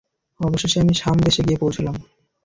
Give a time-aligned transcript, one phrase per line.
[0.39, 1.95] অবশেষে আমি শাম দেশে গিয়ে পৌঁছলাম।